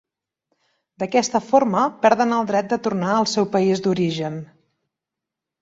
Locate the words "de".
2.73-2.81